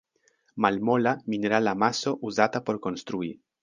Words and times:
Malmola, 0.65 1.13
minerala 1.35 1.73
maso 1.85 2.17
uzata 2.33 2.63
por 2.67 2.85
konstrui. 2.89 3.35